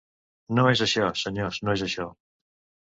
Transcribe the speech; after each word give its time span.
No 0.59 0.63
és 0.71 0.81
això, 0.85 1.11
senyors, 1.25 1.61
no 1.69 1.79
és 1.79 1.87
això. 1.91 2.11